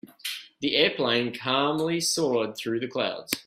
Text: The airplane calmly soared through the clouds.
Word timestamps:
The 0.61 0.77
airplane 0.77 1.31
calmly 1.31 1.99
soared 2.01 2.57
through 2.57 2.79
the 2.79 2.87
clouds. 2.87 3.33